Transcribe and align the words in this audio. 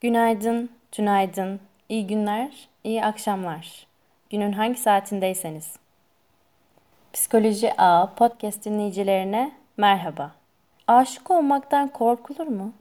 Günaydın, 0.00 0.70
tünaydın, 0.92 1.60
iyi 1.88 2.06
günler, 2.06 2.68
iyi 2.84 3.04
akşamlar. 3.04 3.86
Günün 4.30 4.52
hangi 4.52 4.78
saatindeyseniz. 4.80 5.76
Psikoloji 7.12 7.72
A 7.78 8.14
podcast 8.14 8.64
dinleyicilerine 8.64 9.52
merhaba. 9.76 10.32
Aşık 10.86 11.30
olmaktan 11.30 11.88
korkulur 11.88 12.46
mu? 12.46 12.72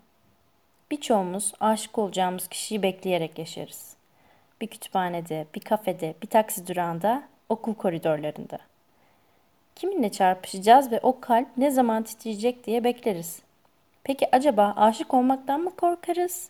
Birçoğumuz 0.92 1.54
aşık 1.60 1.98
olacağımız 1.98 2.48
kişiyi 2.48 2.84
bekleyerek 2.84 3.40
yaşarız. 3.40 3.96
Bir 4.62 4.68
kütüphanede, 4.68 5.46
bir 5.56 5.62
kafede, 5.62 6.14
bir 6.24 6.28
taksi 6.28 6.68
durağında, 6.68 7.24
okul 7.50 7.74
koridorlarında. 7.74 8.58
Kiminle 9.76 10.12
çarpışacağız 10.12 10.92
ve 10.92 11.00
o 11.04 11.20
kalp 11.20 11.48
ne 11.58 11.72
zaman 11.72 12.04
titreyecek 12.04 12.66
diye 12.66 12.84
bekleriz. 12.84 13.42
Peki 14.04 14.36
acaba 14.36 14.74
aşık 14.78 15.14
olmaktan 15.14 15.62
mı 15.62 15.76
korkarız? 15.76 16.50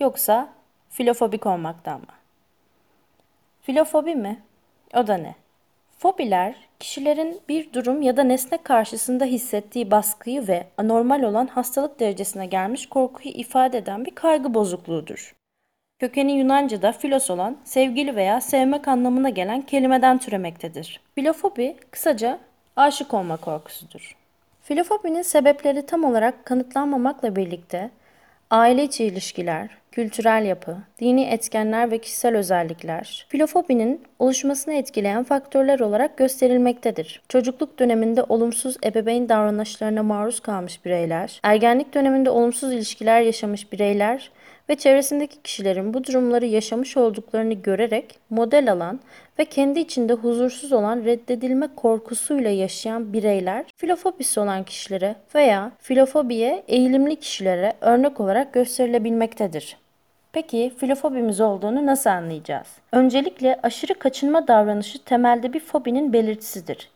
Yoksa 0.00 0.48
filofobik 0.90 1.46
olmaktan 1.46 2.00
mı? 2.00 2.06
Filofobi 3.60 4.14
mi? 4.14 4.42
O 4.94 5.06
da 5.06 5.16
ne? 5.16 5.34
Fobiler, 5.98 6.54
kişilerin 6.80 7.40
bir 7.48 7.72
durum 7.72 8.02
ya 8.02 8.16
da 8.16 8.22
nesne 8.22 8.58
karşısında 8.62 9.24
hissettiği 9.24 9.90
baskıyı 9.90 10.48
ve 10.48 10.66
anormal 10.76 11.22
olan 11.22 11.46
hastalık 11.46 12.00
derecesine 12.00 12.46
gelmiş 12.46 12.86
korkuyu 12.86 13.34
ifade 13.34 13.78
eden 13.78 14.04
bir 14.04 14.14
kaygı 14.14 14.54
bozukluğudur. 14.54 15.34
Kökeni 15.98 16.32
Yunanca'da 16.32 16.92
filos 16.92 17.30
olan 17.30 17.56
sevgili 17.64 18.16
veya 18.16 18.40
sevmek 18.40 18.88
anlamına 18.88 19.28
gelen 19.28 19.62
kelimeden 19.62 20.18
türemektedir. 20.18 21.00
Filofobi 21.14 21.76
kısaca 21.90 22.38
aşık 22.76 23.14
olma 23.14 23.36
korkusudur. 23.36 24.16
Filofobinin 24.62 25.22
sebepleri 25.22 25.86
tam 25.86 26.04
olarak 26.04 26.44
kanıtlanmamakla 26.44 27.36
birlikte 27.36 27.90
aile 28.50 28.84
içi 28.84 29.04
ilişkiler, 29.04 29.70
kültürel 29.92 30.44
yapı, 30.44 30.76
dini 31.00 31.24
etkenler 31.24 31.90
ve 31.90 31.98
kişisel 31.98 32.36
özellikler, 32.36 33.26
filofobinin 33.28 34.02
oluşmasını 34.18 34.74
etkileyen 34.74 35.24
faktörler 35.24 35.80
olarak 35.80 36.16
gösterilmektedir. 36.16 37.22
Çocukluk 37.28 37.78
döneminde 37.78 38.22
olumsuz 38.22 38.76
ebeveyn 38.84 39.28
davranışlarına 39.28 40.02
maruz 40.02 40.40
kalmış 40.40 40.84
bireyler, 40.84 41.40
ergenlik 41.42 41.94
döneminde 41.94 42.30
olumsuz 42.30 42.72
ilişkiler 42.72 43.20
yaşamış 43.20 43.72
bireyler 43.72 44.30
ve 44.68 44.76
çevresindeki 44.76 45.42
kişilerin 45.42 45.94
bu 45.94 46.04
durumları 46.04 46.46
yaşamış 46.46 46.96
olduklarını 46.96 47.54
görerek 47.54 48.18
model 48.30 48.72
alan 48.72 49.00
ve 49.38 49.44
kendi 49.44 49.80
içinde 49.80 50.12
huzursuz 50.12 50.72
olan 50.72 51.04
reddedilme 51.04 51.68
korkusuyla 51.76 52.50
yaşayan 52.50 53.12
bireyler 53.12 53.64
filofobisi 53.76 54.40
olan 54.40 54.64
kişilere 54.64 55.14
veya 55.34 55.72
filofobiye 55.78 56.62
eğilimli 56.68 57.16
kişilere 57.16 57.72
örnek 57.80 58.20
olarak 58.20 58.52
gösterilebilmektedir. 58.52 59.76
Peki 60.32 60.72
filofobimiz 60.78 61.40
olduğunu 61.40 61.86
nasıl 61.86 62.10
anlayacağız? 62.10 62.66
Öncelikle 62.92 63.60
aşırı 63.62 63.94
kaçınma 63.94 64.48
davranışı 64.48 65.04
temelde 65.04 65.52
bir 65.52 65.60
fobinin 65.60 66.12
belirtisidir. 66.12 66.90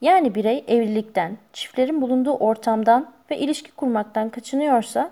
Yani 0.00 0.34
birey 0.34 0.64
evlilikten, 0.68 1.36
çiftlerin 1.52 2.02
bulunduğu 2.02 2.32
ortamdan 2.32 3.10
ve 3.30 3.38
ilişki 3.38 3.72
kurmaktan 3.72 4.28
kaçınıyorsa 4.28 5.10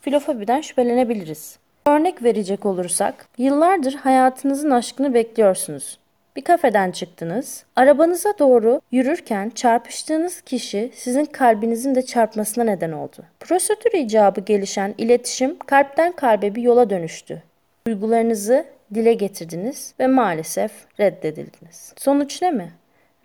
filofobiden 0.00 0.60
şüphelenebiliriz. 0.60 1.58
Örnek 1.86 2.22
verecek 2.22 2.66
olursak, 2.66 3.28
yıllardır 3.38 3.94
hayatınızın 3.94 4.70
aşkını 4.70 5.14
bekliyorsunuz. 5.14 5.98
Bir 6.36 6.44
kafeden 6.44 6.90
çıktınız. 6.90 7.64
Arabanıza 7.76 8.38
doğru 8.38 8.80
yürürken 8.92 9.50
çarpıştığınız 9.50 10.40
kişi 10.40 10.90
sizin 10.94 11.24
kalbinizin 11.24 11.94
de 11.94 12.02
çarpmasına 12.02 12.64
neden 12.64 12.92
oldu. 12.92 13.24
Prosedür 13.40 13.98
icabı 13.98 14.40
gelişen 14.40 14.94
iletişim 14.98 15.58
kalpten 15.58 16.12
kalbe 16.12 16.54
bir 16.54 16.62
yola 16.62 16.90
dönüştü. 16.90 17.42
Duygularınızı 17.86 18.64
dile 18.94 19.14
getirdiniz 19.14 19.94
ve 20.00 20.06
maalesef 20.06 20.72
reddedildiniz. 21.00 21.92
Sonuç 21.96 22.42
ne 22.42 22.50
mi? 22.50 22.72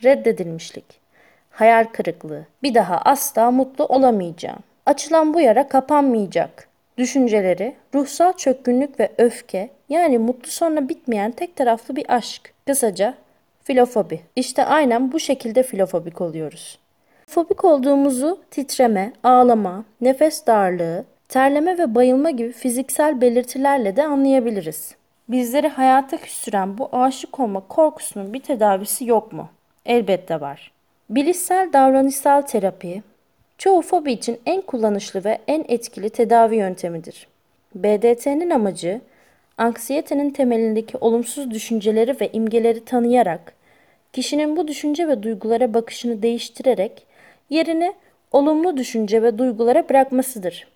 Reddedilmişlik, 0.04 0.86
hayal 1.50 1.84
kırıklığı, 1.84 2.46
bir 2.64 2.74
daha 2.74 2.98
asla 2.98 3.52
mutlu 3.52 3.86
olamayacağım. 3.86 4.60
Açılan 4.86 5.34
bu 5.34 5.42
yara 5.42 5.68
kapanmayacak 5.68 6.68
düşünceleri, 6.98 7.76
ruhsal 7.96 8.34
çökkünlük 8.34 9.00
ve 9.00 9.10
öfke 9.18 9.70
yani 9.90 10.18
mutlu 10.18 10.52
sonra 10.52 10.90
bitmeyen 10.90 11.32
tek 11.32 11.56
taraflı 11.56 11.96
bir 11.96 12.16
aşk. 12.16 12.54
Kısaca 12.70 13.14
filofobi. 13.64 14.22
İşte 14.36 14.66
aynen 14.66 15.12
bu 15.12 15.20
şekilde 15.20 15.64
filofobik 15.64 16.22
oluyoruz. 16.22 16.80
Fobik 17.28 17.66
olduğumuzu 17.66 18.40
titreme, 18.52 19.14
ağlama, 19.24 19.86
nefes 20.02 20.48
darlığı, 20.48 21.06
terleme 21.30 21.78
ve 21.78 21.96
bayılma 21.96 22.32
gibi 22.32 22.52
fiziksel 22.52 23.22
belirtilerle 23.22 23.96
de 23.96 24.06
anlayabiliriz. 24.06 24.96
Bizleri 25.30 25.68
hayata 25.68 26.18
küstüren 26.18 26.78
bu 26.78 26.90
aşık 26.92 27.40
olma 27.40 27.68
korkusunun 27.68 28.34
bir 28.34 28.40
tedavisi 28.40 29.06
yok 29.06 29.34
mu? 29.34 29.50
Elbette 29.86 30.42
var. 30.42 30.72
Bilişsel 31.10 31.74
davranışsal 31.74 32.42
terapi, 32.42 33.04
çoğu 33.58 33.82
fobi 33.82 34.12
için 34.12 34.40
en 34.46 34.62
kullanışlı 34.62 35.24
ve 35.24 35.40
en 35.48 35.66
etkili 35.68 36.10
tedavi 36.10 36.56
yöntemidir. 36.56 37.28
BDT'nin 37.76 38.50
amacı, 38.50 39.02
anksiyetenin 39.60 40.30
temelindeki 40.30 40.98
olumsuz 40.98 41.52
düşünceleri 41.52 42.20
ve 42.22 42.30
imgeleri 42.34 42.86
tanıyarak, 42.86 43.54
kişinin 44.14 44.58
bu 44.58 44.68
düşünce 44.68 45.08
ve 45.08 45.24
duygulara 45.24 45.74
bakışını 45.74 46.22
değiştirerek 46.22 47.06
yerini 47.50 47.94
olumlu 48.32 48.78
düşünce 48.78 49.24
ve 49.24 49.38
duygulara 49.38 49.90
bırakmasıdır. 49.90 50.68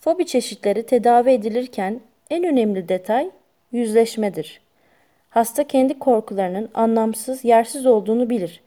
Fobi 0.00 0.26
çeşitleri 0.26 0.86
tedavi 0.86 1.30
edilirken 1.30 2.00
en 2.30 2.44
önemli 2.44 2.88
detay 2.88 3.30
yüzleşmedir. 3.72 4.60
Hasta 5.30 5.64
kendi 5.64 5.98
korkularının 5.98 6.68
anlamsız, 6.74 7.44
yersiz 7.44 7.86
olduğunu 7.86 8.30
bilir 8.30 8.60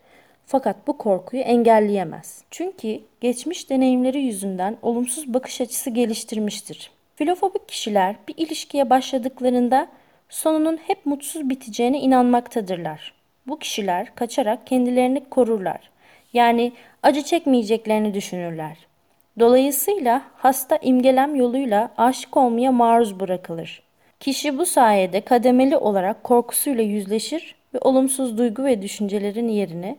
fakat 0.45 0.87
bu 0.87 0.97
korkuyu 0.97 1.43
engelleyemez. 1.43 2.43
Çünkü 2.51 2.99
geçmiş 3.21 3.69
deneyimleri 3.69 4.21
yüzünden 4.21 4.77
olumsuz 4.81 5.33
bakış 5.33 5.61
açısı 5.61 5.89
geliştirmiştir. 5.89 6.94
Filofobik 7.15 7.67
kişiler 7.67 8.15
bir 8.27 8.33
ilişkiye 8.37 8.89
başladıklarında 8.89 9.87
sonunun 10.29 10.77
hep 10.77 11.05
mutsuz 11.05 11.49
biteceğine 11.49 11.99
inanmaktadırlar. 11.99 13.13
Bu 13.47 13.59
kişiler 13.59 14.15
kaçarak 14.15 14.67
kendilerini 14.67 15.29
korurlar. 15.29 15.89
Yani 16.33 16.71
acı 17.03 17.21
çekmeyeceklerini 17.21 18.13
düşünürler. 18.13 18.77
Dolayısıyla 19.39 20.21
hasta 20.35 20.77
imgelem 20.77 21.35
yoluyla 21.35 21.91
aşık 21.97 22.37
olmaya 22.37 22.71
maruz 22.71 23.19
bırakılır. 23.19 23.81
Kişi 24.19 24.57
bu 24.57 24.65
sayede 24.65 25.21
kademeli 25.21 25.77
olarak 25.77 26.23
korkusuyla 26.23 26.83
yüzleşir 26.83 27.55
ve 27.73 27.79
olumsuz 27.81 28.37
duygu 28.37 28.65
ve 28.65 28.81
düşüncelerin 28.81 29.47
yerine 29.47 29.97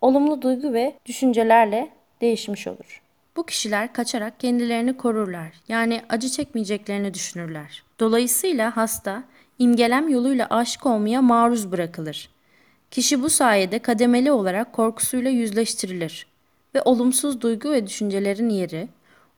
olumlu 0.00 0.42
duygu 0.42 0.72
ve 0.72 0.92
düşüncelerle 1.06 1.88
değişmiş 2.20 2.66
olur. 2.66 3.02
Bu 3.36 3.46
kişiler 3.46 3.92
kaçarak 3.92 4.40
kendilerini 4.40 4.96
korurlar. 4.96 5.52
Yani 5.68 6.02
acı 6.08 6.28
çekmeyeceklerini 6.28 7.14
düşünürler. 7.14 7.82
Dolayısıyla 8.00 8.76
hasta 8.76 9.24
imgelem 9.58 10.08
yoluyla 10.08 10.46
aşık 10.50 10.86
olmaya 10.86 11.22
maruz 11.22 11.72
bırakılır. 11.72 12.28
Kişi 12.90 13.22
bu 13.22 13.30
sayede 13.30 13.78
kademeli 13.78 14.32
olarak 14.32 14.72
korkusuyla 14.72 15.30
yüzleştirilir 15.30 16.26
ve 16.74 16.82
olumsuz 16.82 17.40
duygu 17.40 17.70
ve 17.70 17.86
düşüncelerin 17.86 18.48
yeri 18.48 18.88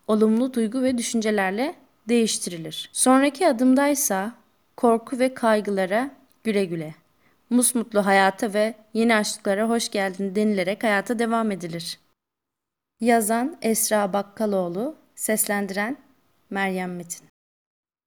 olumlu 0.09 0.55
duygu 0.55 0.83
ve 0.83 0.99
düşüncelerle 0.99 1.75
değiştirilir. 2.09 2.91
Sonraki 2.93 3.49
adımdaysa 3.49 4.33
korku 4.77 5.19
ve 5.19 5.35
kaygılara 5.35 6.11
güle 6.45 6.65
güle 6.65 6.95
musmutlu 7.51 8.07
hayata 8.07 8.55
ve 8.55 8.75
yeni 8.95 9.15
aşklara 9.15 9.69
hoş 9.69 9.91
geldin 9.91 10.35
denilerek 10.35 10.83
hayata 10.83 11.19
devam 11.19 11.51
edilir. 11.51 11.99
Yazan 13.01 13.59
Esra 13.63 14.13
Bakkaloğlu, 14.13 14.97
seslendiren 15.15 15.97
Meryem 16.51 16.97
Metin 16.97 17.34